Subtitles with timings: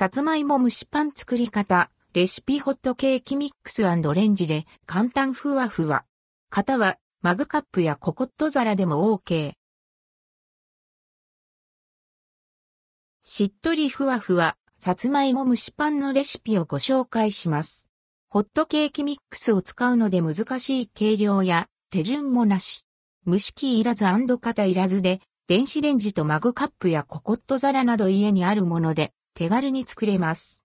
[0.00, 6.06] さつまいも蒸しパン作り方、レシピホットケーキミックスレンジで簡単ふわふわ。
[6.48, 9.52] 型はマグカップやココット皿でも OK。
[13.24, 17.90] しっとりふわふわ、さつまいも蒸しパンのレシピをご紹介します。
[18.30, 22.86] ホットケーキミックスを使うので難しい計量や手順もなし。
[23.26, 30.62] 蒸し器いらず型いらずで、電子レンジとマグカップやココット皿など家にあるもので手軽に作れます。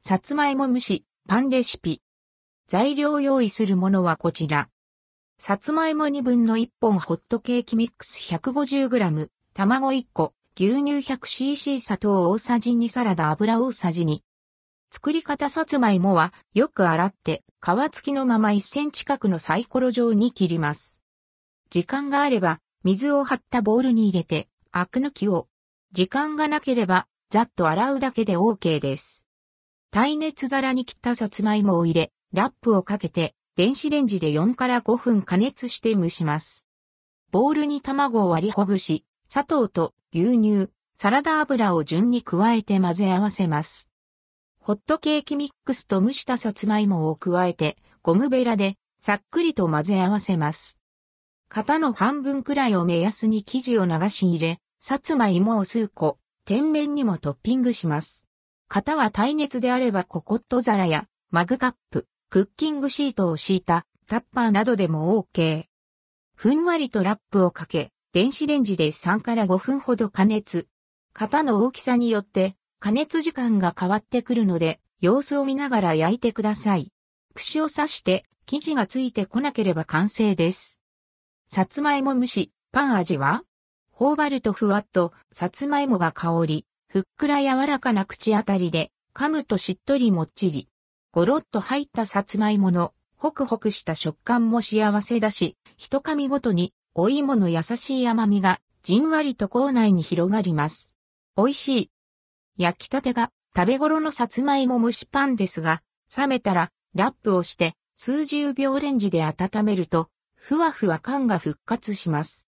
[0.00, 2.00] さつまいも蒸し、パンレシピ。
[2.66, 4.70] 材料用意するものはこちら。
[5.38, 14.20] さつまいも2分の1本ホットケーキミックス 150g、卵1個、牛乳 100cc 砂糖大さじ2サラダ油大さじ2。
[14.90, 21.02] 作り方さつまいもはよく洗って皮付きのまま1センチ角のサイコロ状に切ります。
[21.68, 25.46] 時間があれば水を張ったボウルに入れてアク抜きを。
[25.92, 29.26] 時間がなければざっと洗うだけで OK です。
[29.90, 36.66] 耐熱皿に切ったさつまいもを入れ、ラップをかけて、電子レンジで4から5分加熱して蒸します。
[37.30, 43.90] ボウルに卵を割りほぐし、砂糖と牛乳、サラダ油を順に加えて混ぜ合わせます。
[44.58, 50.78] ホットケーキミックスと蒸したさつまいもを加えて、ゴムベラでさっくりと混ぜ合わせます。
[51.50, 56.18] 型の半分くらいを目安に生地を流し入れ、さつまいもを数個、
[56.48, 58.26] 天面にもトッピングします。
[58.70, 65.64] 型は耐熱であればココット皿やマグカップ、クッキングシートを敷いたタッパーなどでも OK。
[66.36, 70.68] ふんわりとラップをかけ、電子レンジで3から5分ほど加熱。
[71.12, 76.90] 型の大きさによって加熱時間が変わってくるので、様子を見ながら焼いてください。
[77.34, 80.80] 串を刺して生地がついてこなければ完成です。
[81.46, 83.42] さつまいも蒸し、パン味は？
[83.98, 90.68] 頬張るとふわっと、さつまいもが香り、ふっくら柔らかな口当たりで、噛むとしっとりもっちり。
[91.10, 100.94] ごろっと入ったさつまいもの、ホクホクした食感も幸せだし、一噛みごとに、お芋の優しい甘みが、じんわりと口内に広がります。
[101.36, 101.90] 美味しい。
[102.56, 105.82] 焼きたてが、食べ頃のさつまいも蒸しパンですが、
[106.16, 112.47] 冷めたら、ラップをして、数十秒レンジで温めると、ふわふわ感が復活します。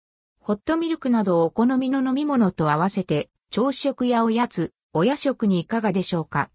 [0.51, 6.49] ホットミルクなどをお好みの飲み物と合わせて、朝食やおやつ、お夜食にいかがでしょうか？